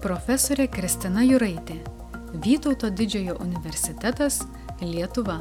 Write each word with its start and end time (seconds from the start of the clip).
Profesorė 0.00 0.64
Kristina 0.72 1.20
Juraitė. 1.20 1.74
Vytauto 2.40 2.88
didžiojo 2.88 3.34
universitetas 3.44 4.38
Lietuva. 4.80 5.36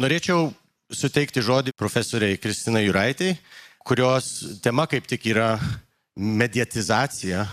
Norėčiau 0.00 0.48
suteikti 0.88 1.44
žodį 1.44 1.76
profesoriai 1.76 2.40
Kristina 2.40 2.80
Juraitė, 2.80 3.34
kurios 3.84 4.58
tema 4.64 4.88
kaip 4.88 5.04
tik 5.04 5.28
yra 5.34 5.58
mediatizacija 6.16 7.44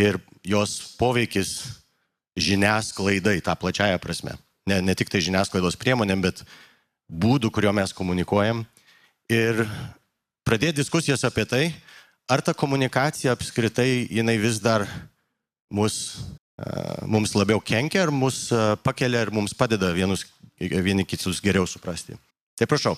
ir 0.00 0.22
jos 0.40 0.96
poveikis 0.96 1.54
žiniasklaidai, 2.40 3.42
tą 3.44 3.60
plačiają 3.60 4.00
prasme. 4.00 4.38
Ne, 4.64 4.80
ne 4.80 4.96
tik 4.96 5.12
tai 5.12 5.20
žiniasklaidos 5.20 5.76
priemonėm, 5.76 6.24
bet 6.24 6.46
būdų, 7.12 7.52
kuriuo 7.52 7.76
mes 7.76 7.92
komunikuojam. 7.92 8.64
Ir 9.28 9.66
pradėti 10.48 10.80
diskusijas 10.80 11.28
apie 11.28 11.44
tai, 11.44 11.66
ar 12.28 12.40
ta 12.44 12.54
komunikacija 12.54 13.32
apskritai 13.34 14.06
jinai 14.10 14.36
vis 14.40 14.60
dar 14.62 14.86
mus, 15.70 16.20
mums 17.06 17.34
labiau 17.34 17.60
kenkia, 17.60 18.06
ar 18.06 18.12
mus 18.14 18.48
pakelia, 18.82 19.24
ar 19.26 19.32
mums 19.34 19.54
padeda 19.54 19.92
vienus, 19.92 20.26
vieni 20.58 21.04
kitus 21.04 21.42
geriau 21.44 21.66
suprasti. 21.66 22.16
Tai 22.54 22.68
prašau, 22.70 22.96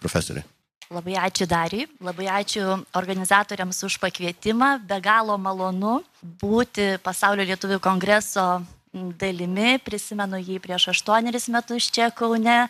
profesoriai. 0.00 0.44
Labai 0.90 1.14
ačiū 1.22 1.46
Dariui, 1.46 1.86
labai 2.02 2.26
ačiū 2.40 2.64
organizatoriams 2.98 3.78
už 3.86 4.00
pakvietimą, 4.02 4.80
be 4.82 4.98
galo 4.98 5.36
malonu 5.38 6.00
būti 6.42 6.96
Pasaulio 7.04 7.46
lietuvių 7.46 7.78
kongreso 7.78 8.46
dalimi, 8.92 9.78
prisimenu 9.84 10.40
jį 10.40 10.58
prieš 10.62 10.88
aštuonerius 10.94 11.46
metus 11.54 11.86
čia 11.94 12.10
Kaune, 12.10 12.66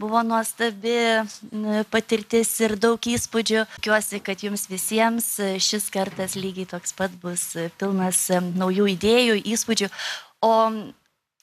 buvo 0.00 0.22
nuostabi 0.26 0.96
patirtis 1.92 2.50
ir 2.64 2.74
daug 2.80 2.98
įspūdžių. 2.98 3.66
Tikiuosi, 3.78 4.22
kad 4.26 4.42
jums 4.42 4.66
visiems 4.70 5.36
šis 5.62 5.90
kartas 5.94 6.34
lygiai 6.34 6.66
toks 6.70 6.94
pat 6.98 7.14
bus 7.22 7.52
pilnas 7.78 8.26
naujų 8.34 8.90
idėjų, 8.96 9.38
įspūdžių. 9.54 9.90
O 10.42 10.52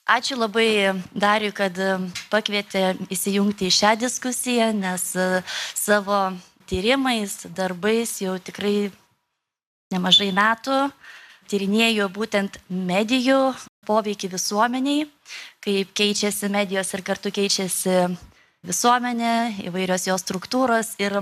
ačiū 0.08 0.36
labai 0.36 0.68
Dariui, 1.16 1.54
kad 1.56 1.80
pakvietė 2.28 2.98
įsijungti 3.08 3.68
į 3.68 3.76
šią 3.80 3.94
diskusiją, 4.04 4.72
nes 4.76 5.08
savo 5.72 6.20
tyrimais, 6.68 7.46
darbais 7.56 8.18
jau 8.20 8.36
tikrai 8.36 8.90
nemažai 9.88 10.28
metų 10.36 10.82
tyrinėju 11.48 12.10
būtent 12.12 12.60
medijų 12.68 13.40
poveikį 13.88 14.32
visuomeniai, 14.36 15.06
kaip 15.64 15.94
keičiasi 15.96 16.50
medijos 16.52 16.92
ir 16.94 17.04
kartu 17.06 17.32
keičiasi 17.34 17.96
visuomenė, 18.68 19.64
įvairios 19.68 20.08
jos 20.08 20.24
struktūros. 20.24 20.94
Ir 21.02 21.20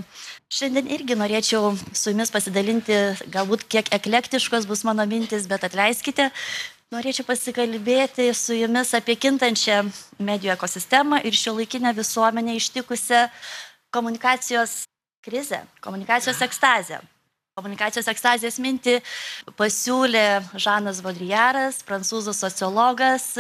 šiandien 0.53 0.89
irgi 0.97 1.17
norėčiau 1.19 1.75
su 1.93 2.13
jumis 2.13 2.33
pasidalinti, 2.35 2.97
galbūt 3.33 3.67
kiek 3.71 3.93
eklektiškos 3.95 4.67
bus 4.69 4.85
mano 4.89 5.07
mintis, 5.09 5.49
bet 5.51 5.67
atleiskite. 5.69 6.31
Norėčiau 6.95 7.27
pasikalbėti 7.27 8.29
su 8.35 8.55
jumis 8.55 8.93
apie 8.95 9.17
kintančią 9.19 9.81
medijų 10.23 10.55
ekosistemą 10.55 11.19
ir 11.27 11.35
šio 11.35 11.57
laikinę 11.59 11.91
visuomenę 11.97 12.55
ištikusią 12.61 13.27
komunikacijos 13.91 14.85
krizę, 15.27 15.65
komunikacijos 15.83 16.43
ekstazę. 16.47 17.03
Komunikacijos 17.57 18.05
ekstazijos 18.13 18.59
mintį 18.61 18.99
pasiūlė 19.57 20.45
Žanas 20.61 20.99
Vodrijaras, 21.01 21.79
prancūzų 21.89 22.35
sociologas, 22.37 23.31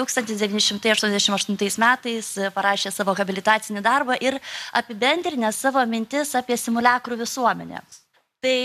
1988 0.00 1.82
metais 1.82 2.30
parašė 2.54 2.88
savo 2.88 3.12
habilitacinį 3.18 3.82
darbą 3.84 4.14
ir 4.16 4.38
apibendrinę 4.80 5.50
savo 5.52 5.82
mintis 5.84 6.32
apie 6.40 6.56
simulakrų 6.56 7.18
visuomenę. 7.20 7.82
Tai 8.40 8.56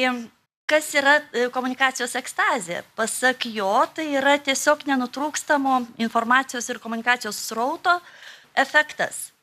kas 0.64 0.88
yra 0.96 1.18
komunikacijos 1.52 2.16
ekstazė? 2.16 2.80
Pasak 2.96 3.50
jo, 3.52 3.74
tai 3.92 4.06
yra 4.16 4.38
tiesiog 4.40 4.88
nenutrūkstamo 4.88 5.81
informacijos 6.06 6.72
ir 6.72 6.80
komunikacijos 6.80 7.36
srauto 7.50 7.98
efektas, 8.64 9.36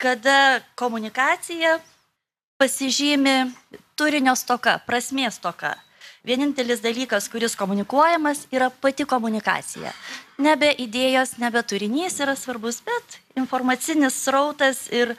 kada 0.00 0.64
komunikacija 0.80 1.76
pasižymi 2.60 3.36
turinio 3.96 4.34
stoka, 4.36 4.78
prasmės 4.86 5.40
stoka. 5.40 5.74
Vienintelis 6.26 6.80
dalykas, 6.82 7.28
kuris 7.30 7.54
komunikuojamas, 7.54 8.48
yra 8.50 8.66
pati 8.82 9.04
komunikacija. 9.06 9.92
Nebe 10.42 10.72
idėjos, 10.82 11.36
nebe 11.38 11.62
turinys 11.62 12.18
yra 12.18 12.34
svarbus, 12.34 12.80
bet 12.82 13.20
informacinis 13.38 14.16
srautas 14.24 14.88
ir 14.90 15.14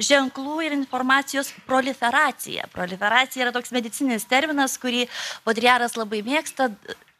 ženklų 0.00 0.62
ir 0.64 0.76
informacijos 0.78 1.52
proliferacija. 1.68 2.70
Proliferacija 2.72 3.44
yra 3.44 3.52
toks 3.52 3.74
medicininis 3.76 4.24
terminas, 4.30 4.78
kurį 4.80 5.04
Bodriaras 5.44 5.98
labai 6.00 6.22
mėgsta, 6.24 6.70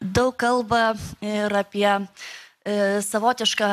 daug 0.01 0.33
kalba 0.33 0.95
ir 1.21 1.53
apie 1.61 1.91
savotišką 3.07 3.69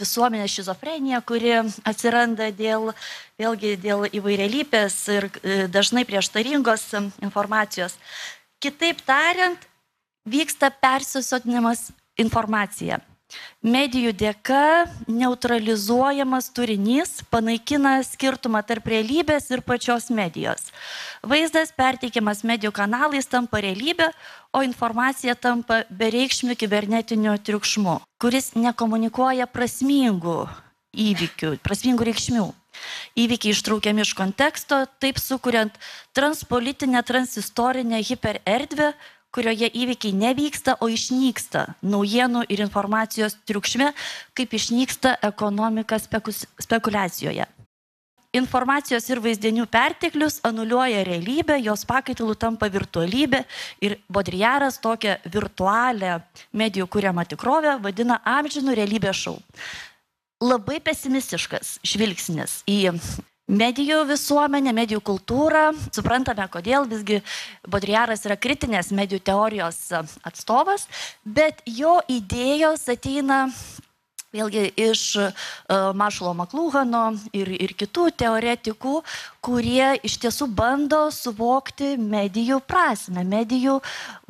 visuomenės 0.00 0.52
šizofreniją, 0.58 1.22
kuri 1.24 1.54
atsiranda 1.88 2.50
dėl, 2.52 2.90
vėlgi 3.40 3.76
dėl 3.80 4.06
įvairialypės 4.10 4.98
ir 5.14 5.28
dažnai 5.72 6.04
prieštaringos 6.08 6.88
informacijos. 7.24 7.96
Kitaip 8.60 9.00
tariant, 9.06 9.60
vyksta 10.28 10.70
persisotinimas 10.70 11.90
informacija. 12.18 13.00
Medijų 13.66 14.12
dėka 14.14 14.86
neutralizuojamas 15.10 16.46
turinys 16.54 17.16
panaikina 17.32 17.96
skirtumą 18.06 18.60
tarp 18.62 18.86
realybės 18.92 19.48
ir 19.50 19.62
pačios 19.66 20.06
medijos. 20.14 20.68
Vaizdas 21.26 21.72
perteikiamas 21.74 22.44
medijų 22.46 22.70
kanalais 22.76 23.26
tampa 23.26 23.62
realybė, 23.64 24.12
o 24.54 24.62
informacija 24.62 25.34
tampa 25.34 25.82
bereikšmių 25.90 26.54
kibernetiniu 26.60 27.34
triukšmu, 27.42 27.98
kuris 28.22 28.52
nekomunikuoja 28.54 29.50
prasmingų 29.50 30.38
įvykių, 30.96 31.56
prasmingų 31.66 32.08
reikšmių. 32.12 32.46
Įvykiai 33.16 33.54
ištraukiami 33.56 34.04
iš 34.04 34.12
konteksto, 34.16 34.82
taip 35.00 35.18
sukuriant 35.18 35.74
transpolitinę, 36.16 37.00
transistorinę 37.02 38.02
hipererdvę, 38.04 38.92
kurioje 39.36 39.68
įvykiai 39.68 40.16
nevyksta, 40.16 40.78
o 40.80 40.88
išnyksta 40.88 41.66
naujienų 41.84 42.46
ir 42.48 42.64
informacijos 42.64 43.36
triukšme, 43.44 43.92
kaip 44.36 44.56
išnyksta 44.56 45.18
ekonomika 45.28 46.00
spekulacijoje. 46.00 47.46
Informacijos 48.36 49.06
ir 49.08 49.20
vaizdinių 49.24 49.64
perteklius 49.72 50.40
anuliuoja 50.44 51.04
realybę, 51.06 51.56
jos 51.62 51.86
pakaitalų 51.88 52.34
tampa 52.36 52.68
virtualybė 52.72 53.44
ir 53.84 53.96
Bodriaras 54.12 54.80
tokią 54.82 55.16
virtualią 55.32 56.18
medijų 56.52 56.88
kūriamą 56.92 57.24
tikrovę 57.30 57.78
vadina 57.84 58.18
amžinų 58.26 58.74
realybės 58.76 59.22
šau. 59.22 59.38
Labai 60.44 60.82
pesimistiškas 60.84 61.78
žvilgsnis 61.86 62.60
į 62.68 62.80
medijų 63.46 64.02
visuomenę, 64.08 64.72
medijų 64.76 65.02
kultūrą. 65.06 65.70
Suprantame, 65.94 66.46
kodėl 66.50 66.86
visgi 66.90 67.22
Bodriaras 67.68 68.26
yra 68.26 68.36
kritinės 68.36 68.92
medijų 68.94 69.22
teorijos 69.26 69.80
atstovas, 70.26 70.86
bet 71.24 71.62
jo 71.66 71.98
idėjos 72.10 72.88
ateina 72.92 73.46
vėlgi 74.36 74.68
iš 74.86 75.02
Mašalo 75.68 76.34
Maklūhano 76.36 77.04
ir, 77.36 77.50
ir 77.56 77.72
kitų 77.78 78.10
teoretikų, 78.22 79.00
kurie 79.46 79.94
iš 80.06 80.18
tiesų 80.24 80.48
bando 80.58 81.06
suvokti 81.14 81.94
medijų 82.00 82.60
prasme, 82.66 83.24
medijų 83.26 83.78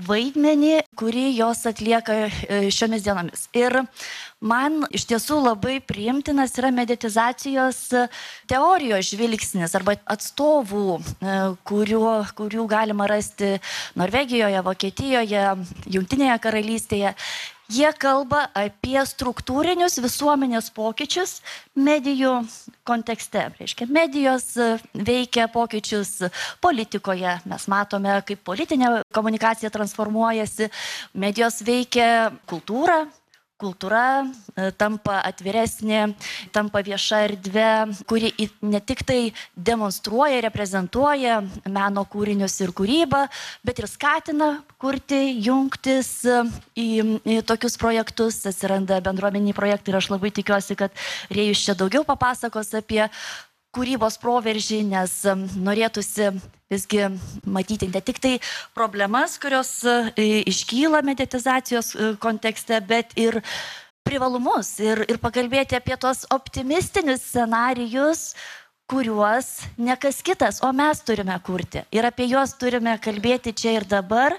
vaidmenį, 0.06 0.82
kurį 0.98 1.26
jos 1.38 1.64
atlieka 1.68 2.26
šiomis 2.72 3.04
dienomis. 3.06 3.46
Ir 3.56 3.80
man 4.44 4.84
iš 4.94 5.06
tiesų 5.10 5.40
labai 5.40 5.78
priimtinas 5.80 6.54
yra 6.60 6.70
meditizacijos 6.74 7.80
teorijos 8.50 9.10
žvilgsnis 9.10 9.74
arba 9.78 9.96
atstovų, 10.04 11.00
kuriuo, 11.66 12.14
kurių 12.36 12.68
galima 12.70 13.08
rasti 13.10 13.56
Norvegijoje, 13.96 14.62
Vokietijoje, 14.68 15.44
Junktinėje 15.96 16.38
karalystėje. 16.44 17.16
Jie 17.66 17.88
kalba 17.98 18.44
apie 18.54 19.00
struktūrinius 19.02 19.98
visuomenės 19.98 20.68
pokyčius 20.70 21.40
medijų 21.74 22.36
kontekste. 22.86 23.48
Reiškia, 23.58 23.88
medijos 23.90 24.52
veikia 24.94 25.48
pokyčius 25.50 26.28
politikoje. 26.62 27.40
Mes 27.50 27.66
matome, 27.66 28.20
kaip 28.28 28.44
politinė 28.46 29.00
komunikacija 29.10 29.72
transformuojasi. 29.74 30.70
Medijos 31.18 31.58
veikia 31.66 32.30
kultūrą, 32.46 33.02
kultūra 33.60 34.26
tampa 34.76 35.20
atviresnė, 35.24 36.02
tampa 36.52 36.82
vieša 36.84 37.22
erdvė, 37.30 37.70
kuri 38.08 38.32
ne 38.64 38.80
tik 38.84 39.02
tai 39.08 39.20
demonstruoja, 39.56 40.42
reprezentuoja 40.44 41.38
meno 41.64 42.04
kūrinius 42.12 42.58
ir 42.64 42.74
kūrybą, 42.76 43.24
bet 43.66 43.80
ir 43.80 43.88
skatina 43.90 44.50
kurti, 44.82 45.22
jungtis 45.46 46.10
į, 46.76 46.88
į 47.24 47.40
tokius 47.48 47.78
projektus, 47.80 48.42
atsiranda 48.48 49.00
bendruomeniai 49.04 49.56
projektai 49.56 49.94
ir 49.94 50.00
aš 50.02 50.12
labai 50.12 50.32
tikiuosi, 50.36 50.76
kad 50.78 51.06
Rėjus 51.32 51.64
čia 51.64 51.76
daugiau 51.78 52.04
papasakos 52.06 52.74
apie 52.76 53.04
kūrybos 53.76 54.16
proveržį, 54.22 54.80
nes 54.88 55.14
norėtųsi 55.60 56.30
visgi 56.72 57.08
matyti 57.44 57.88
ne 57.92 58.00
tik 58.02 58.20
tai 58.22 58.34
problemas, 58.74 59.36
kurios 59.42 59.70
e, 59.86 60.42
iškyla 60.48 61.02
meditizacijos 61.06 61.92
e, 61.94 62.12
kontekste, 62.22 62.80
bet 62.88 63.12
ir 63.20 63.38
privalumus 64.06 64.72
ir, 64.82 65.04
ir 65.10 65.20
pakalbėti 65.22 65.78
apie 65.78 65.98
tos 66.00 66.24
optimistinius 66.34 67.24
scenarijus, 67.26 68.32
kuriuos 68.86 69.66
ne 69.78 69.96
kas 69.98 70.22
kitas, 70.22 70.60
o 70.62 70.70
mes 70.72 71.00
turime 71.02 71.36
kurti. 71.42 71.82
Ir 71.94 72.06
apie 72.06 72.28
juos 72.30 72.54
turime 72.58 72.94
kalbėti 73.02 73.54
čia 73.56 73.74
ir 73.80 73.86
dabar, 73.88 74.36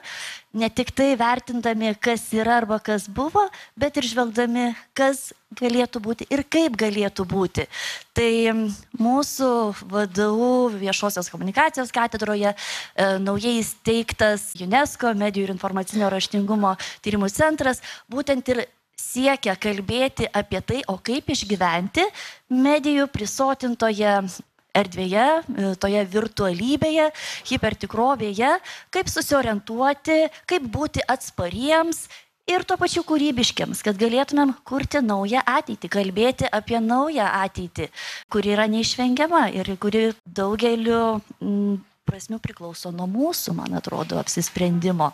ne 0.56 0.70
tik 0.72 0.94
tai 0.96 1.12
vertindami, 1.20 1.92
kas 2.00 2.24
yra 2.34 2.62
arba 2.62 2.80
kas 2.80 3.10
buvo, 3.12 3.44
bet 3.76 4.00
ir 4.00 4.08
žvelgdami, 4.08 4.70
kas 4.98 5.34
galėtų 5.60 6.02
būti 6.04 6.28
ir 6.32 6.46
kaip 6.48 6.78
galėtų 6.80 7.26
būti. 7.28 7.68
Tai 8.16 8.32
mūsų 9.00 9.52
vadovų 9.92 10.80
viešosios 10.80 11.30
komunikacijos 11.32 11.92
katedroje 11.96 12.54
e, 12.54 12.56
naujai 13.24 13.58
įsteigtas 13.62 14.54
UNESCO 14.64 15.12
medijų 15.16 15.48
ir 15.50 15.56
informacinio 15.56 16.10
raštingumo 16.12 16.76
tyrimų 17.04 17.32
centras 17.36 17.84
būtent 18.12 18.56
ir 18.56 18.66
siekia 18.98 19.56
kalbėti 19.56 20.28
apie 20.34 20.62
tai, 20.66 20.82
o 20.90 20.98
kaip 20.98 21.30
išgyventi 21.34 22.06
medijų 22.50 23.08
prisotintoje 23.14 24.20
erdvėje, 24.78 25.26
e, 25.26 25.74
toje 25.82 26.06
virtualybėje, 26.14 27.10
hipertikrovėje, 27.50 28.54
kaip 28.94 29.12
susiorientuoti, 29.12 30.20
kaip 30.50 30.70
būti 30.74 31.04
atspariems 31.08 32.06
ir 32.48 32.64
tuo 32.68 32.78
pačiu 32.80 33.04
kūrybiškiams, 33.08 33.84
kad 33.84 33.98
galėtumėm 34.00 34.54
kurti 34.68 35.02
naują 35.04 35.44
ateitį, 35.44 35.92
kalbėti 35.92 36.48
apie 36.52 36.80
naują 36.84 37.28
ateitį, 37.44 37.90
kuri 38.32 38.56
yra 38.56 38.70
neišvengiama 38.72 39.48
ir 39.56 39.74
kuri 39.82 40.12
daugeliu 40.26 41.02
prasmių 42.08 42.40
priklauso 42.40 42.94
nuo 42.96 43.08
mūsų, 43.12 43.58
man 43.58 43.76
atrodo, 43.76 44.16
apsisprendimo. 44.22 45.12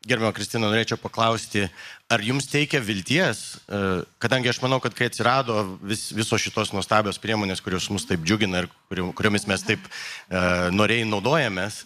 Gerbimo 0.00 0.30
Kristina, 0.32 0.70
norėčiau 0.70 0.96
paklausti, 0.96 1.66
ar 2.08 2.22
jums 2.24 2.46
teikia 2.48 2.80
vilties, 2.80 3.60
e, 3.68 3.80
kadangi 4.22 4.48
aš 4.48 4.62
manau, 4.62 4.78
kad 4.80 4.94
kai 4.96 5.10
atsirado 5.10 5.76
vis, 5.84 6.06
visos 6.16 6.40
šitos 6.40 6.72
nuostabios 6.72 7.20
priemonės, 7.20 7.60
kurios 7.60 7.90
mus 7.92 8.08
taip 8.08 8.24
džiugina 8.24 8.62
ir 8.64 8.70
kuriomis 8.88 9.44
mes 9.50 9.60
taip 9.66 9.84
uh, 9.84 10.70
norėjai 10.72 11.04
naudojamės, 11.04 11.82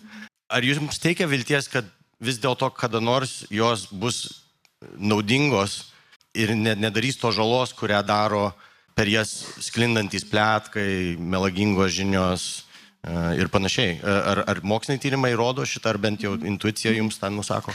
ar 0.46 0.62
jums 0.62 1.02
teikia 1.02 1.26
vilties, 1.26 1.66
kad 1.72 1.88
vis 2.22 2.38
dėlto 2.38 2.70
kada 2.78 3.02
nors 3.02 3.42
jos 3.50 3.88
bus 3.90 4.46
naudingos 4.94 5.90
ir 6.34 6.54
nedarys 6.54 7.18
to 7.18 7.32
žalos, 7.34 7.74
kurią 7.74 8.04
daro 8.06 8.52
per 8.94 9.10
jas 9.10 9.32
sklindantys 9.58 10.26
plėtkai, 10.30 11.16
melagingos 11.18 11.94
žinios 11.94 12.63
ir 13.38 13.50
panašiai. 13.52 13.98
Ar, 14.04 14.44
ar 14.48 14.60
moksliniai 14.64 15.02
tyrimai 15.02 15.32
rodo 15.36 15.66
šitą, 15.68 15.94
ar 15.94 16.00
bent 16.00 16.24
jau 16.24 16.34
intuicija 16.40 16.94
jums 16.96 17.20
tą 17.20 17.30
nusako? 17.34 17.74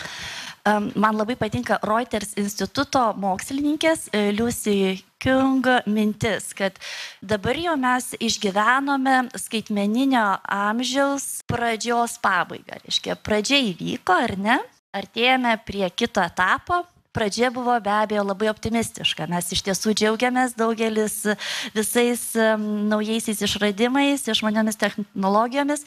Man 0.96 1.16
labai 1.16 1.38
patinka 1.40 1.80
Reuters 1.88 2.34
instituto 2.38 3.02
mokslininkės 3.18 4.10
e, 4.12 4.30
Lucy 4.36 5.00
Kung 5.20 5.66
mintis, 5.90 6.52
kad 6.56 6.76
dabar 7.24 7.58
jau 7.58 7.76
mes 7.80 8.12
išgyvenome 8.20 9.32
skaitmeninio 9.40 10.26
amžiaus 10.44 11.42
pradžios 11.50 12.20
pabaigą. 12.24 12.80
Reiškia, 12.84 13.18
pradžia 13.24 13.62
įvyko, 13.72 14.20
ar 14.28 14.36
ne? 14.40 14.60
Artėjame 14.96 15.56
prie 15.66 15.88
kito 15.96 16.22
etapo, 16.22 16.84
pradžia 17.16 17.50
buvo 17.54 17.74
be 17.82 17.92
abejo 17.92 18.24
labai 18.24 18.50
optimistiška. 18.52 19.28
Mes 19.32 19.52
iš 19.54 19.64
tiesų 19.68 19.94
džiaugiamės 19.98 20.56
daugelis 20.60 21.22
visais 21.76 22.26
naujaisiais 22.36 23.42
išradimais, 23.46 24.28
išmaniomis 24.28 24.80
technologijomis, 24.80 25.86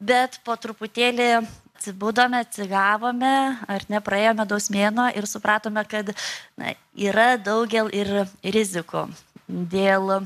bet 0.00 0.40
po 0.46 0.56
truputėlį 0.58 1.28
atsibūdome, 1.74 2.40
atsigavome, 2.40 3.34
ar 3.68 3.84
ne, 3.92 4.00
praėjome 4.00 4.46
daug 4.48 4.70
mėno 4.72 5.10
ir 5.12 5.28
supratome, 5.28 5.84
kad 5.88 6.14
na, 6.56 6.72
yra 6.96 7.34
daugel 7.36 7.90
ir 7.92 8.24
rizikų 8.42 9.08
dėl 9.48 10.24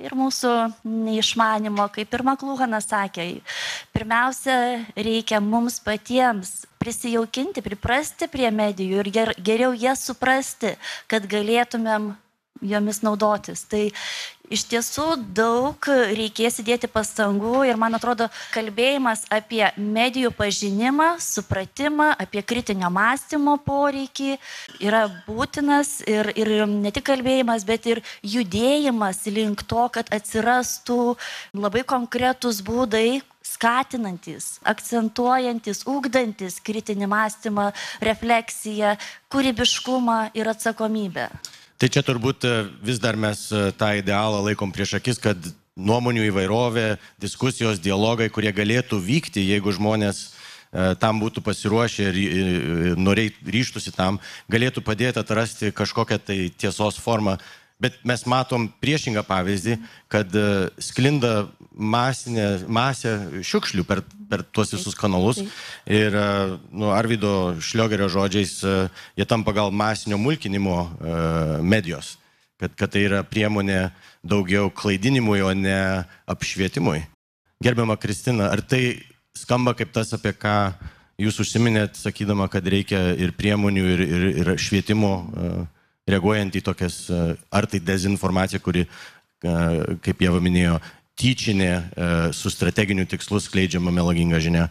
ir 0.00 0.16
mūsų 0.16 0.52
neišmanimo, 0.86 1.84
kaip 1.92 2.14
ir 2.14 2.24
Maklūhanas 2.24 2.88
sakė, 2.88 3.26
pirmiausia, 3.94 4.56
reikia 4.96 5.42
mums 5.44 5.80
patiems 5.84 6.62
prisijaukinti, 6.80 7.62
priprasti 7.64 8.28
prie 8.32 8.48
medijų 8.54 9.04
ir 9.04 9.12
ger, 9.12 9.34
geriau 9.36 9.74
jas 9.76 10.02
suprasti, 10.08 10.74
kad 11.10 11.28
galėtumėm 11.28 12.14
jomis 12.60 13.02
naudotis. 13.04 13.64
Tai 13.68 13.88
iš 14.50 14.64
tiesų 14.70 15.06
daug 15.36 15.86
reikės 16.10 16.58
įdėti 16.62 16.90
pastangų 16.90 17.62
ir 17.70 17.78
man 17.80 17.94
atrodo 17.96 18.26
kalbėjimas 18.54 19.24
apie 19.32 19.62
medijų 19.78 20.32
pažinimą, 20.36 21.12
supratimą, 21.22 22.10
apie 22.18 22.42
kritinio 22.42 22.90
mąstymo 22.92 23.56
poreikį 23.64 24.36
yra 24.82 25.06
būtinas 25.28 26.00
ir, 26.10 26.32
ir 26.34 26.52
ne 26.66 26.90
tik 26.90 27.06
kalbėjimas, 27.12 27.66
bet 27.68 27.86
ir 27.86 28.02
judėjimas 28.26 29.22
link 29.30 29.62
to, 29.70 29.86
kad 29.94 30.10
atsirastų 30.14 31.14
labai 31.54 31.86
konkretus 31.86 32.60
būdai, 32.66 33.20
skatinantis, 33.50 34.58
akcentuojantis, 34.68 35.84
ūkdantis 35.90 36.60
kritinį 36.64 37.08
mąstymą, 37.10 37.70
refleksiją, 38.04 38.94
kūrybiškumą 39.32 40.20
ir 40.38 40.52
atsakomybę. 40.54 41.30
Tai 41.80 41.88
čia 41.88 42.02
turbūt 42.04 42.44
e, 42.44 42.50
vis 42.84 42.98
dar 43.00 43.16
mes 43.16 43.46
e, 43.56 43.70
tą 43.72 43.94
idealą 43.96 44.42
laikom 44.44 44.68
prieš 44.74 44.98
akis, 44.98 45.16
kad 45.16 45.46
nuomonių 45.80 46.26
įvairovė, 46.28 46.98
diskusijos, 47.22 47.80
dialogai, 47.80 48.26
kurie 48.28 48.52
galėtų 48.52 48.98
vykti, 49.00 49.46
jeigu 49.48 49.72
žmonės 49.72 50.20
e, 50.26 50.90
tam 51.00 51.22
būtų 51.22 51.40
pasiruošę 51.46 52.10
ir 52.10 52.98
norėjai 53.00 53.32
ryštusi 53.56 53.94
tam, 53.96 54.20
galėtų 54.52 54.84
padėti 54.84 55.22
atrasti 55.22 55.72
kažkokią 55.72 56.20
tai 56.20 56.38
tiesos 56.52 57.00
formą 57.00 57.38
Bet 57.80 57.96
mes 58.04 58.26
matom 58.28 58.66
priešingą 58.82 59.22
pavyzdį, 59.24 59.78
kad 60.12 60.34
e, 60.36 60.68
sklinda 60.84 61.48
masinė, 61.72 62.66
masė 62.68 63.14
šiukšlių 63.46 63.86
per, 63.88 64.02
per 64.28 64.44
tuos 64.52 64.74
visus 64.74 64.96
kanalus. 64.98 65.40
Ir 65.88 66.12
e, 66.12 66.24
nu, 66.76 66.90
Arvido 66.92 67.54
Šliogerio 67.64 68.10
žodžiais, 68.12 68.58
e, 68.60 68.74
jie 69.16 69.28
tampa 69.28 69.56
gal 69.56 69.72
masinio 69.72 70.20
mulkinimo 70.20 70.90
medijos. 71.64 72.18
Kad, 72.60 72.76
kad 72.76 72.92
tai 72.92 73.06
yra 73.06 73.22
priemonė 73.24 73.86
daugiau 74.20 74.68
klaidinimui, 74.68 75.40
o 75.40 75.54
ne 75.56 76.04
apšvietimui. 76.28 77.00
Gerbiama 77.64 77.96
Kristina, 77.96 78.50
ar 78.52 78.60
tai 78.60 79.00
skamba 79.36 79.72
kaip 79.78 79.96
tas, 79.96 80.12
apie 80.12 80.34
ką 80.36 80.74
jūs 81.20 81.40
užsiminėt, 81.40 81.96
sakydama, 81.96 82.50
kad 82.52 82.68
reikia 82.68 83.14
ir 83.16 83.32
priemonių, 83.36 83.84
ir, 83.94 84.04
ir, 84.04 84.26
ir 84.42 84.50
švietimo 84.60 85.12
uh, 85.16 85.64
reaguojant 86.14 86.56
į 86.56 86.62
tokias, 86.66 87.02
e, 87.10 87.34
ar 87.52 87.68
tai 87.70 87.80
dezinformacija, 87.84 88.60
kuri, 88.62 88.86
e, 88.86 89.56
kaip 90.04 90.22
jie 90.24 90.32
minėjo, 90.42 90.78
tyčinė 91.20 91.70
e, 91.70 91.82
su 92.36 92.52
strateginiu 92.52 93.06
tikslu 93.08 93.40
skleidžiama 93.42 93.92
melaginga 93.92 94.40
žinia, 94.40 94.68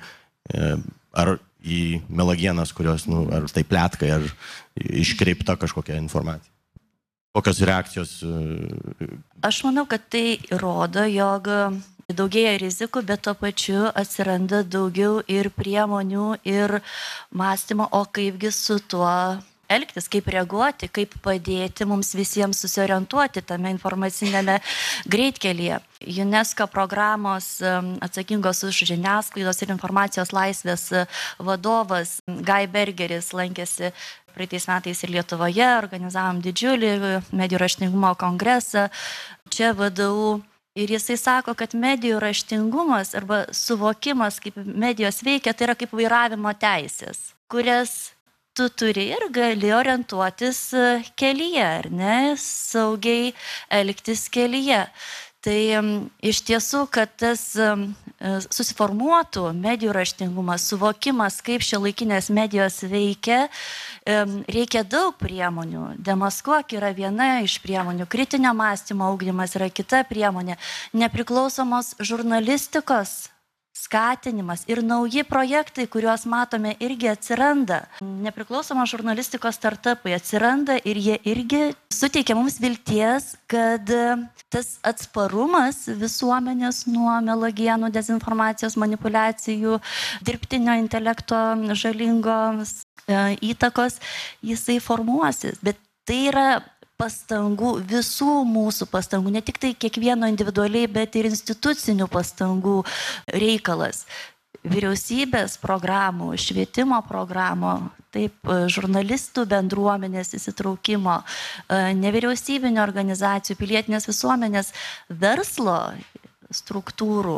ar 1.14 1.36
į 1.62 2.00
melagienas, 2.10 2.72
kurios, 2.74 3.04
nu, 3.12 3.28
ar 3.36 3.46
tai 3.54 3.62
plėtkai, 3.68 4.10
ar 4.16 4.26
iškreipta 4.80 5.58
kažkokia 5.60 6.00
informacija. 6.00 6.50
Kokios 7.36 7.60
reakcijos? 7.62 8.14
Aš 9.46 9.60
manau, 9.68 9.84
kad 9.86 10.08
tai 10.10 10.40
rodo, 10.50 11.04
jog 11.06 11.52
daugėja 12.10 12.56
rizikų, 12.58 13.04
bet 13.06 13.22
tuo 13.28 13.36
pačiu 13.38 13.86
atsiranda 13.94 14.64
daugiau 14.66 15.20
ir 15.30 15.52
priemonių, 15.54 16.40
ir 16.48 16.80
mąstymo, 17.30 17.86
o 17.92 18.02
kaipgi 18.10 18.52
su 18.56 18.80
tuo 18.82 19.14
elgtis, 19.70 20.10
kaip 20.12 20.28
reaguoti, 20.34 20.90
kaip 20.92 21.16
padėti 21.24 21.88
mums 21.90 22.12
visiems 22.18 22.60
susiorientuoti 22.64 23.44
tame 23.46 23.72
informacinėme 23.76 24.60
greitkelyje. 25.10 25.80
UNESCO 26.24 26.70
programos 26.72 27.58
atsakingos 28.06 28.64
už 28.68 28.84
žiniasklaidos 28.92 29.62
ir 29.64 29.74
informacijos 29.76 30.32
laisvės 30.36 30.86
e, 30.96 31.06
vadovas 31.44 32.20
Guy 32.26 32.70
Bergeris 32.72 33.34
lankėsi 33.36 33.92
praeitais 34.36 34.70
metais 34.70 35.04
ir 35.04 35.12
Lietuvoje, 35.12 35.68
organizavom 35.82 36.40
didžiulį 36.46 36.94
medijų 37.36 37.60
raštingumo 37.66 38.14
kongresą. 38.20 38.88
Čia 39.52 39.74
vadovau 39.76 40.40
Ir 40.80 40.92
jisai 40.94 41.18
sako, 41.18 41.56
kad 41.58 41.74
medijų 41.76 42.20
raštingumas 42.22 43.16
arba 43.18 43.42
suvokimas, 43.52 44.38
kaip 44.40 44.56
medijos 44.64 45.24
veikia, 45.26 45.52
tai 45.52 45.66
yra 45.66 45.76
kaip 45.76 45.92
vairavimo 45.98 46.54
teisės, 46.56 47.34
kurias 47.52 48.14
tu 48.58 48.70
turi 48.70 49.10
ir 49.16 49.30
gali 49.34 49.74
orientuotis 49.76 50.62
e, 50.74 50.86
kelyje, 51.20 51.66
ar 51.66 51.90
ne, 51.92 52.20
saugiai 52.42 53.34
elgtis 53.82 54.28
kelyje. 54.34 54.86
Tai 55.40 55.60
iš 56.20 56.42
tiesų, 56.44 56.82
kad 56.92 57.14
tas 57.16 57.54
susiformuotų 58.52 59.46
medijų 59.56 59.94
raštingumas, 59.96 60.66
suvokimas, 60.68 61.40
kaip 61.46 61.64
šio 61.64 61.80
laikinės 61.86 62.28
medijos 62.36 62.82
veikia, 62.84 63.46
reikia 64.52 64.84
daug 64.84 65.16
priemonių. 65.22 65.94
Demaskuok 66.04 66.76
yra 66.76 66.92
viena 66.96 67.32
iš 67.46 67.56
priemonių, 67.64 68.10
kritinio 68.12 68.52
mąstymo 68.58 69.08
augdymas 69.14 69.56
yra 69.56 69.72
kita 69.72 70.04
priemonė, 70.12 70.60
nepriklausomos 70.92 71.96
žurnalistikos 72.04 73.30
skatinimas 73.80 74.66
ir 74.68 74.82
nauji 74.84 75.24
projektai, 75.28 75.88
kuriuos 75.92 76.26
matome, 76.30 76.76
irgi 76.84 77.10
atsiranda. 77.12 77.84
Nepriklausomos 78.04 78.92
žurnalistikos 78.92 79.58
startupai 79.60 80.16
atsiranda 80.18 80.78
ir 80.84 81.00
jie 81.00 81.18
irgi 81.32 81.62
suteikia 81.94 82.36
mums 82.38 82.60
vilties, 82.62 83.34
kad 83.50 83.92
tas 84.52 84.72
atsparumas 84.86 85.86
visuomenės 86.00 86.86
nuo 86.90 87.16
melagienų, 87.26 87.92
dezinformacijos, 87.96 88.78
manipulacijų, 88.82 89.80
dirbtinio 90.26 90.76
intelekto 90.82 91.40
žalingos 91.78 92.82
e, 93.06 93.38
įtakos, 93.54 94.00
jisai 94.46 94.80
formuosis. 94.84 95.62
Bet 95.64 95.80
tai 96.10 96.26
yra 96.32 96.48
pastangų, 97.00 97.78
visų 97.88 98.42
mūsų 98.50 98.90
pastangų, 98.92 99.32
ne 99.38 99.42
tik 99.46 99.62
tai 99.62 99.72
kiekvieno 99.74 100.28
individualiai, 100.30 100.90
bet 100.92 101.16
ir 101.16 101.30
institucinių 101.32 102.10
pastangų 102.12 102.82
reikalas. 103.32 104.04
Vyriausybės 104.60 105.56
programų, 105.62 106.34
švietimo 106.36 107.00
programų, 107.08 107.74
taip, 108.12 108.36
žurnalistų 108.68 109.46
bendruomenės 109.48 110.34
įsitraukimo, 110.36 111.22
nevyriausybinio 112.02 112.84
organizacijų, 112.84 113.56
pilietinės 113.62 114.10
visuomenės, 114.10 114.74
verslo 115.08 115.78
struktūrų, 116.52 117.38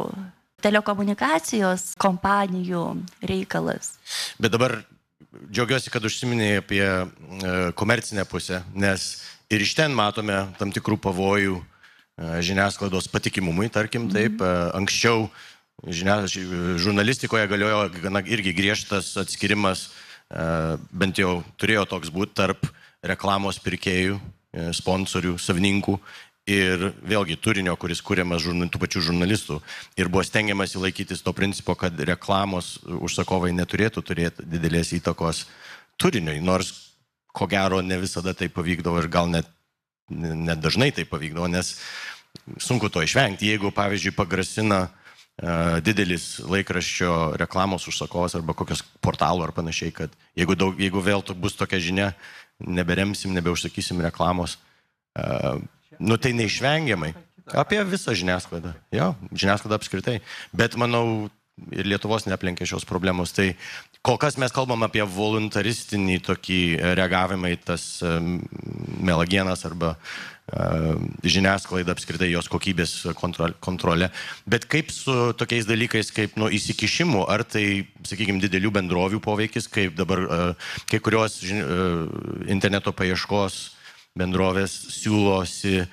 telekomunikacijos 0.65 1.91
kompanijų 2.01 2.87
reikalas. 3.29 3.99
Bet 4.41 4.55
dabar 4.55 4.79
džiaugiuosi, 5.51 5.93
kad 5.93 6.05
užsiminėjai 6.07 6.63
apie 6.63 6.85
komercinę 7.77 8.25
pusę, 8.25 8.63
nes 8.73 9.11
Ir 9.51 9.61
iš 9.65 9.73
ten 9.75 9.91
matome 9.91 10.35
tam 10.55 10.71
tikrų 10.71 10.95
pavojų 11.03 11.57
e, 11.59 11.63
žiniasklaidos 12.47 13.09
patikimumui, 13.11 13.67
tarkim 13.67 14.07
taip. 14.11 14.39
Mhm. 14.39 14.47
E, 14.47 14.69
anksčiau 14.79 15.25
žinias, 15.81 16.37
žurnalistikoje 16.79 17.49
galiojo 17.51 17.89
gana 17.99 18.21
irgi 18.23 18.53
griežtas 18.55 19.11
atskirimas, 19.19 19.89
e, 20.31 20.45
bent 20.95 21.19
jau 21.19 21.41
turėjo 21.59 21.83
toks 21.95 22.13
būti 22.13 22.37
tarp 22.39 22.69
reklamos 23.03 23.59
pirkėjų, 23.59 24.19
sponsorių, 24.75 25.37
savininkų 25.39 25.93
ir 26.51 26.89
vėlgi 27.07 27.37
turinio, 27.39 27.73
kuris 27.79 28.01
kūriamas 28.03 28.43
tų 28.43 28.81
pačių 28.81 29.01
žurnalistų. 29.07 29.61
Ir 29.97 30.09
buvo 30.11 30.25
stengiamasi 30.27 30.77
laikytis 30.77 31.23
to 31.23 31.33
principo, 31.33 31.73
kad 31.79 31.95
reklamos 31.95 32.75
užsakovai 32.83 33.53
neturėtų 33.55 34.03
turėti 34.03 34.45
didelės 34.45 34.91
įtakos 34.99 35.45
turiniui, 35.97 36.41
nors 36.43 36.90
ko 37.31 37.47
gero 37.47 37.81
ne 37.81 37.97
visada 38.01 38.33
tai 38.37 38.49
pavykdavo 38.51 39.01
ir 39.01 39.09
gal 39.11 39.29
net, 39.31 39.47
net 40.09 40.59
dažnai 40.61 40.91
tai 40.95 41.05
pavykdavo, 41.07 41.47
nes 41.51 41.75
sunku 42.59 42.89
to 42.89 43.03
išvengti. 43.03 43.49
Jeigu, 43.51 43.71
pavyzdžiui, 43.75 44.15
pagrasina 44.15 44.81
uh, 44.87 45.79
didelis 45.83 46.39
laikraščio 46.43 47.37
reklamos 47.41 47.87
užsakovas 47.91 48.35
arba 48.39 48.55
kokios 48.57 48.83
portalų 49.03 49.47
ar 49.47 49.55
panašiai, 49.55 49.95
kad 49.95 50.15
jeigu, 50.37 50.57
daug, 50.59 50.79
jeigu 50.79 51.03
vėl 51.03 51.23
bus 51.35 51.57
tokia 51.59 51.81
žinia, 51.83 52.11
neberemsim, 52.61 53.33
nebeužsakysim 53.35 54.03
reklamos, 54.03 54.57
uh, 55.19 55.59
nu 55.99 56.17
tai 56.17 56.35
neišvengiamai. 56.37 57.13
Apie 57.51 57.81
visą 57.83 58.13
žiniasklaidą. 58.15 58.71
Jo, 58.95 59.11
žiniasklaidą 59.33 59.79
apskritai. 59.79 60.19
Bet 60.55 60.77
manau, 60.79 61.27
ir 61.71 61.87
Lietuvos 61.87 62.25
neaplenkė 62.27 62.65
šios 62.67 62.85
problemos. 62.89 63.33
Tai 63.35 63.51
kol 64.05 64.19
kas 64.21 64.37
mes 64.41 64.53
kalbam 64.55 64.85
apie 64.87 65.03
voluntaristinį 65.05 66.19
tokį 66.25 66.61
reagavimą 66.97 67.53
į 67.53 67.57
tas 67.65 67.87
melagienas 69.01 69.65
arba 69.69 69.95
žiniasklaida 71.23 71.93
apskritai 71.95 72.31
jos 72.33 72.49
kokybės 72.51 72.95
kontrolė. 73.15 74.09
Bet 74.49 74.65
kaip 74.71 74.91
su 74.91 75.31
tokiais 75.39 75.67
dalykais 75.69 76.11
kaip 76.15 76.35
nu, 76.39 76.49
įsikišimu, 76.51 77.23
ar 77.31 77.45
tai, 77.47 77.85
sakykime, 78.07 78.41
didelių 78.43 78.73
bendrovių 78.81 79.21
poveikis, 79.23 79.69
kaip 79.71 79.95
dabar 79.99 80.25
kai 80.91 80.99
kurios 80.99 81.39
interneto 81.45 82.91
paieškos 82.91 83.61
bendrovės 84.17 84.73
siūlosi 84.97 85.85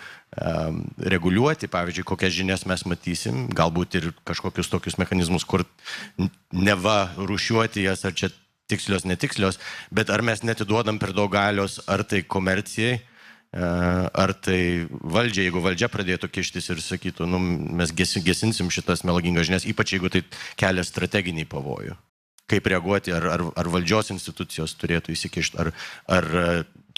reguliuoti, 0.99 1.71
pavyzdžiui, 1.73 2.07
kokias 2.07 2.35
žinias 2.37 2.67
mes 2.69 2.85
matysim, 2.87 3.47
galbūt 3.57 3.97
ir 3.99 4.11
kažkokius 4.29 4.69
tokius 4.71 4.99
mechanizmus, 5.01 5.47
kur 5.49 5.65
neva 6.53 7.09
rušiuoti 7.17 7.87
jas, 7.87 8.05
ar 8.05 8.15
čia 8.15 8.31
tikslios, 8.69 9.07
netikslios, 9.09 9.59
bet 9.91 10.13
ar 10.13 10.23
mes 10.23 10.45
netiduodam 10.45 11.01
per 11.01 11.15
daug 11.17 11.33
galios, 11.33 11.79
ar 11.89 12.05
tai 12.05 12.21
komercijai, 12.23 12.99
ar 13.57 14.35
tai 14.37 14.85
valdžia, 14.91 15.47
jeigu 15.47 15.63
valdžia 15.65 15.89
pradėtų 15.89 16.29
kištis 16.29 16.69
ir 16.75 16.83
sakytų, 16.85 17.27
nu, 17.27 17.41
mes 17.81 17.95
gesinsim 17.97 18.69
šitas 18.71 19.07
melagingas 19.09 19.49
žinias, 19.49 19.65
ypač 19.65 19.97
jeigu 19.97 20.13
tai 20.13 20.23
kelia 20.61 20.85
strateginį 20.85 21.49
pavojų. 21.49 21.97
Kaip 22.49 22.69
reaguoti, 22.69 23.13
ar, 23.13 23.25
ar, 23.29 23.43
ar 23.61 23.69
valdžios 23.73 24.13
institucijos 24.13 24.77
turėtų 24.81 25.17
įsikišti, 25.17 25.59
ar, 25.61 25.73
ar 26.09 26.29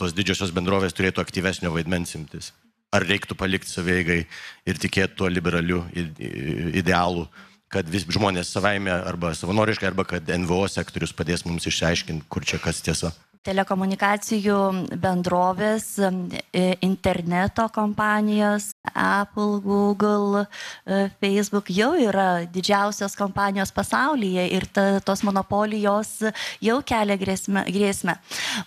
tos 0.01 0.17
didžiosios 0.17 0.55
bendrovės 0.57 0.97
turėtų 0.97 1.23
aktyvesnio 1.23 1.73
vaidmens 1.75 2.17
imtis? 2.19 2.51
Ar 2.91 3.05
reiktų 3.07 3.37
palikti 3.39 3.71
saveigai 3.71 4.25
ir 4.67 4.83
tikėti 4.83 5.21
tuo 5.21 5.29
liberaliu 5.31 5.85
idealu, 5.95 7.29
kad 7.71 7.87
vis 7.87 8.03
žmonės 8.11 8.51
savaime 8.51 8.91
arba 8.91 9.31
savanoriškai, 9.39 9.93
arba 9.93 10.09
kad 10.09 10.27
NVO 10.27 10.65
sektorius 10.73 11.15
padės 11.15 11.47
mums 11.47 11.69
išsiaiškinti, 11.71 12.27
kur 12.33 12.43
čia 12.43 12.59
kas 12.63 12.83
tiesa 12.83 13.13
telekomunikacijų 13.47 14.59
bendrovės, 15.01 15.87
e, 15.99 16.77
interneto 16.85 17.69
kompanijos, 17.73 18.71
Apple, 18.93 19.61
Google, 19.65 20.45
e, 20.85 21.09
Facebook 21.21 21.71
jau 21.73 21.95
yra 21.97 22.45
didžiausios 22.45 23.17
kompanijos 23.17 23.73
pasaulyje 23.73 24.47
ir 24.53 24.67
ta, 24.67 25.01
tos 25.01 25.23
monopolijos 25.23 26.21
jau 26.61 26.83
kelia 26.83 27.17
grėsmę. 27.17 27.65
grėsmę. 27.73 28.19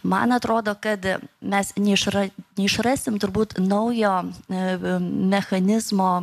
Man 0.04 0.32
atrodo, 0.32 0.76
kad 0.76 1.06
mes 1.42 1.74
neišra, 1.78 2.30
neišrasim 2.58 3.20
turbūt 3.20 3.60
naujo 3.60 4.16
e, 4.50 4.78
mechanizmo 5.36 6.14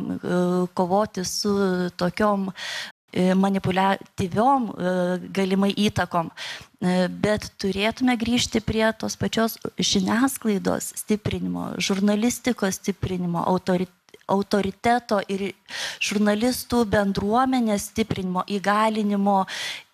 kovoti 0.73 1.23
su 1.25 1.89
tokiom 1.95 2.51
E, 2.51 3.00
manipuliatyviom 3.35 4.67
e, 4.71 4.91
galimai 5.35 5.71
įtakom, 5.75 6.31
e, 6.31 7.07
bet 7.11 7.49
turėtume 7.61 8.15
grįžti 8.19 8.61
prie 8.63 8.85
tos 8.97 9.17
pačios 9.19 9.57
žiniasklaidos 9.77 10.93
stiprinimo, 11.03 11.73
žurnalistikos 11.77 12.79
stiprinimo, 12.81 13.43
autoriteto 13.43 13.99
autoriteto 14.31 15.19
ir 15.31 15.51
žurnalistų 16.03 16.85
bendruomenės 16.91 17.89
stiprinimo, 17.91 18.45
įgalinimo 18.47 19.41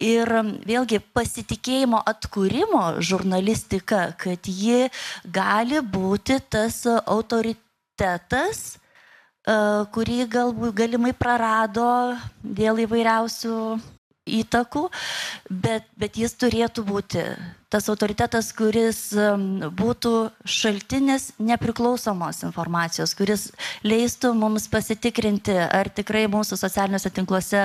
ir 0.03 0.29
vėlgi 0.67 1.01
pasitikėjimo 1.15 2.01
atkūrimo 2.11 2.83
žurnalistika, 3.01 4.11
kad 4.19 4.45
ji 4.45 4.89
gali 5.23 5.81
būti 5.81 6.39
tas 6.49 6.83
autoritetas, 6.87 8.77
kurį 9.95 10.23
galbūt 10.31 10.75
galimai 10.75 11.13
prarado 11.15 12.17
dėl 12.43 12.83
įvairiausių 12.83 13.59
įtakų, 14.27 14.87
bet, 15.49 15.87
bet 15.99 16.17
jis 16.19 16.35
turėtų 16.39 16.83
būti 16.87 17.23
tas 17.71 17.87
autoritetas, 17.91 18.53
kuris 18.55 18.99
būtų 19.79 20.13
šaltinis 20.47 21.33
nepriklausomos 21.39 22.43
informacijos, 22.47 23.15
kuris 23.17 23.49
leistų 23.83 24.31
mums 24.37 24.69
pasitikrinti, 24.71 25.55
ar 25.55 25.91
tikrai 25.91 26.25
mūsų 26.31 26.59
socialiniuose 26.59 27.11
tinkluose 27.15 27.63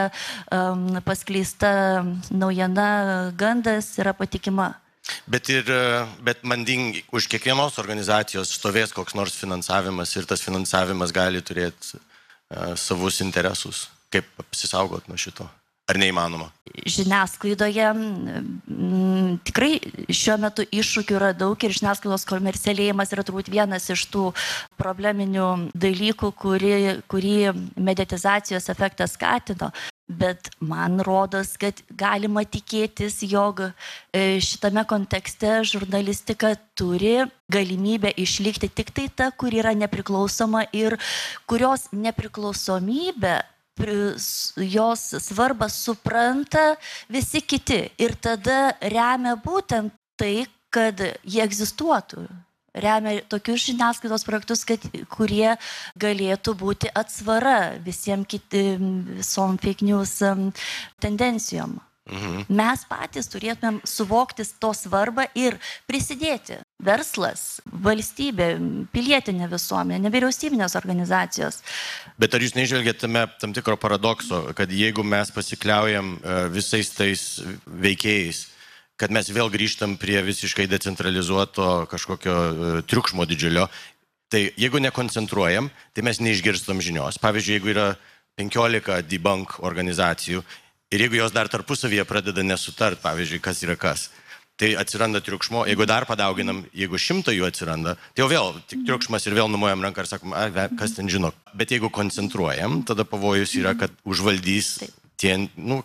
um, 0.50 0.88
paskleista 1.06 1.72
naujiena, 2.30 3.32
gandas 3.38 3.92
yra 4.02 4.14
patikima. 4.16 4.72
Bet, 5.26 5.48
ir, 5.50 5.66
bet 6.22 6.44
manding 6.46 7.00
už 7.14 7.26
kiekvienos 7.30 7.78
organizacijos 7.82 8.52
stovės 8.54 8.94
koks 8.94 9.16
nors 9.18 9.34
finansavimas 9.34 10.14
ir 10.14 10.28
tas 10.30 10.44
finansavimas 10.44 11.14
gali 11.14 11.42
turėti 11.42 11.98
uh, 11.98 12.74
savus 12.78 13.18
interesus. 13.24 13.88
Kaip 14.12 14.28
apsisaugot 14.38 15.08
nuo 15.10 15.18
šito? 15.18 15.48
Ar 15.90 15.98
neįmanoma? 15.98 16.46
Žiniasklaidoje 16.86 17.86
m, 17.90 19.38
tikrai 19.42 19.80
šiuo 20.14 20.36
metu 20.40 20.62
iššūkių 20.62 21.16
yra 21.18 21.32
daug 21.34 21.58
ir 21.66 21.74
žiniasklaidos 21.74 22.24
komercialėjimas 22.30 23.12
yra 23.12 23.24
turbūt 23.26 23.50
vienas 23.50 23.90
iš 23.90 24.06
tų 24.12 24.28
probleminių 24.78 25.48
dalykų, 25.74 26.30
kurį, 26.38 26.76
kurį 27.10 27.34
mediatizacijos 27.74 28.70
efektas 28.72 29.16
skatino. 29.18 29.72
Bet 30.18 30.50
man 30.60 31.00
rodos, 31.00 31.54
kad 31.60 31.78
galima 31.88 32.42
tikėtis, 32.44 33.20
jog 33.24 33.62
e, 33.64 34.40
šitame 34.44 34.84
kontekste 34.88 35.62
žurnalistika 35.68 36.52
turi 36.76 37.22
galimybę 37.52 38.12
išlikti 38.20 38.68
tik 38.68 38.92
tai 38.96 39.08
ta, 39.08 39.30
kur 39.30 39.54
yra 39.54 39.72
nepriklausoma 39.78 40.66
ir 40.76 40.98
kurios 41.48 41.88
nepriklausomybė 41.92 43.38
jos 44.56 45.02
svarbą 45.24 45.68
supranta 45.72 46.76
visi 47.08 47.40
kiti 47.40 47.90
ir 47.98 48.14
tada 48.20 48.76
remia 48.80 49.34
būtent 49.36 49.92
tai, 50.16 50.46
kad 50.70 51.00
jie 51.24 51.42
egzistuotų. 51.42 52.26
Remia 52.72 53.20
tokius 53.28 53.66
žiniasklaidos 53.68 54.24
projektus, 54.24 54.64
kad, 54.64 54.84
kurie 55.12 55.56
galėtų 56.00 56.56
būti 56.56 56.92
atsvara 56.96 57.76
visiems 57.84 58.32
visom 58.32 59.58
fake 59.60 59.84
news 59.84 60.18
tendencijom. 61.02 61.80
Mhm. 62.10 62.48
Mes 62.50 62.80
patys 62.90 63.28
turėtumėm 63.30 63.78
suvokti 63.86 64.42
to 64.58 64.72
svarbą 64.74 65.28
ir 65.38 65.54
prisidėti. 65.86 66.58
Verslas, 66.82 67.60
valstybė, 67.70 68.48
pilietinė 68.90 69.46
visuomenė, 69.52 70.00
nevyriausybinės 70.08 70.74
organizacijos. 70.80 71.60
Bet 72.18 72.34
ar 72.34 72.42
jūs 72.42 72.56
neižvelgėte 72.58 73.04
tame 73.04 73.22
tam 73.38 73.54
tikro 73.54 73.78
paradokso, 73.78 74.48
kad 74.58 74.72
jeigu 74.74 75.04
mes 75.06 75.30
pasikliaujam 75.30 76.16
e, 76.18 76.40
visais 76.56 76.90
tais 76.90 77.22
veikėjais, 77.66 78.48
kad 79.02 79.10
mes 79.14 79.28
vėl 79.34 79.50
grįžtam 79.50 79.98
prie 79.98 80.22
visiškai 80.22 80.68
decentralizuoto 80.70 81.88
kažkokio 81.90 82.38
e, 82.38 82.72
triukšmo 82.86 83.26
didžiulio, 83.26 83.66
tai 84.30 84.46
jeigu 84.54 84.78
nekoncentruojam, 84.80 85.68
tai 85.92 86.06
mes 86.06 86.22
neišgirstam 86.22 86.80
žinios. 86.80 87.18
Pavyzdžiui, 87.20 87.58
jeigu 87.58 87.74
yra 87.74 87.88
15 88.40 89.04
debunk 89.10 89.58
organizacijų 89.60 90.40
Ir 90.92 91.00
jeigu 91.00 91.16
jos 91.16 91.32
dar 91.32 91.48
tarpusavyje 91.48 92.04
pradeda 92.04 92.42
nesutart, 92.44 93.00
pavyzdžiui, 93.00 93.40
kas 93.40 93.62
yra 93.64 93.78
kas, 93.80 94.10
tai 94.60 94.74
atsiranda 94.76 95.22
triukšmo, 95.24 95.62
jeigu 95.64 95.86
dar 95.88 96.04
padauginam, 96.04 96.58
jeigu 96.76 97.00
šimta 97.00 97.32
jų 97.32 97.46
atsiranda, 97.48 97.94
tai 98.12 98.20
jau 98.20 98.28
vėl 98.28 98.58
tik 98.68 98.82
triukšmas 98.84 99.24
ir 99.24 99.38
vėl 99.38 99.48
numojam 99.48 99.80
ranką 99.86 100.04
ir 100.04 100.10
sakom, 100.10 100.36
kas 100.76 100.92
ten 100.98 101.08
žino. 101.08 101.32
Bet 101.56 101.72
jeigu 101.72 101.88
koncentruojam, 101.88 102.82
tada 102.84 103.08
pavojus 103.08 103.56
yra, 103.56 103.72
kad 103.72 103.94
užvaldys 104.04 104.82
Taip 104.82 105.01
tie, 105.22 105.36
nu, 105.56 105.80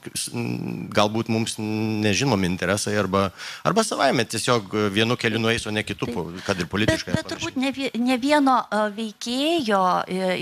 galbūt 0.93 1.29
mums 1.33 1.57
nežinomi 1.61 2.49
interesai 2.49 2.95
arba, 2.97 3.27
arba 3.67 3.83
savaime 3.85 4.25
tiesiog 4.25 4.73
vienu 4.93 5.17
keliu 5.19 5.41
nueis, 5.41 5.67
o 5.69 5.73
ne 5.73 5.83
kitų, 5.85 6.09
Taip. 6.09 6.41
kad 6.47 6.61
ir 6.61 6.69
politiškai. 6.71 7.13
Bet, 7.13 7.21
bet 7.21 7.33
turbūt 7.35 7.59
ne, 7.61 7.71
ne 8.01 8.17
vieno 8.21 8.57
veikėjo 8.97 9.83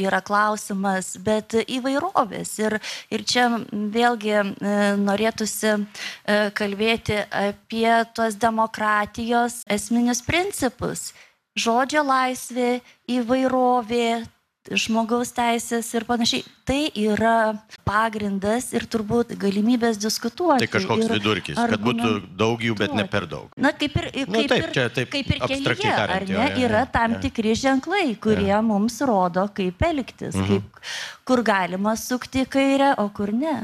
yra 0.05 0.21
klausimas, 0.25 1.15
bet 1.25 1.57
įvairovės. 1.65 2.55
Ir, 2.63 2.77
ir 3.13 3.25
čia 3.27 3.49
vėlgi 3.71 4.41
norėtųsi 5.03 5.75
kalbėti 6.57 7.19
apie 7.29 7.89
tos 8.15 8.39
demokratijos 8.39 9.63
esminius 9.71 10.23
principus. 10.25 11.11
Žodžio 11.55 12.01
laisvė, 12.03 12.81
įvairovė, 13.07 14.25
žmogaus 14.73 15.31
teisės 15.35 15.87
ir 15.93 16.05
panašiai. 16.07 16.45
Tai 16.65 16.79
yra 16.97 17.37
pagrindas 17.85 18.71
ir 18.73 18.87
turbūt 18.89 19.35
galimybės 19.37 19.99
diskutuoti. 20.01 20.65
Tai 20.65 20.71
kažkoks 20.73 21.11
vidurkis, 21.11 21.59
kad 21.59 21.83
būtų 21.85 22.15
daug 22.37 22.63
jų, 22.65 22.77
bet 22.79 22.95
ne 22.97 23.05
per 23.09 23.27
daug. 23.29 23.53
Na, 23.61 23.75
kaip 23.77 23.93
ir, 24.01 24.09
kaip 24.15 24.33
nu, 24.33 24.41
taip, 24.49 24.65
ir, 24.65 24.73
taip, 24.97 25.13
kaip 25.13 25.31
ir 25.35 25.41
kelyje, 25.45 25.77
tariant, 25.85 26.15
ar 26.17 26.25
ne, 26.25 26.33
jo, 26.33 26.41
jo, 26.41 26.65
yra 26.65 26.83
tam 26.89 27.17
jo. 27.17 27.21
tikri 27.27 27.53
ženklai, 27.61 28.07
kurie 28.21 28.49
jo. 28.49 28.61
mums 28.65 28.97
rodo, 29.05 29.45
kaip 29.53 29.85
elgtis, 29.85 30.33
mhm. 30.33 30.65
kaip, 30.65 30.85
kur 31.29 31.45
galima 31.45 31.93
sukti 31.99 32.47
kairę, 32.49 32.95
o 33.01 33.09
kur 33.13 33.33
ne. 33.35 33.59